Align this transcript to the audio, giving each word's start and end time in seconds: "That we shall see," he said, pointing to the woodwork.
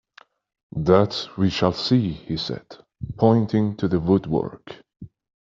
"That 0.77 1.29
we 1.37 1.51
shall 1.51 1.73
see," 1.73 2.09
he 2.11 2.35
said, 2.35 2.65
pointing 3.17 3.77
to 3.77 3.87
the 3.87 3.99
woodwork. 3.99 4.81